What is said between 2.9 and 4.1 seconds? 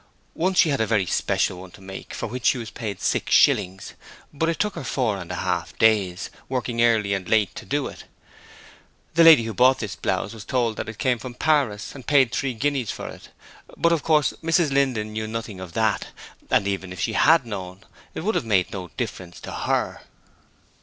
six shillings;